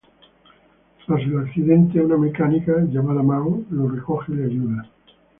[1.05, 4.89] Tras el accidente, una mecánica llamada Mo, le recoge y le ayuda.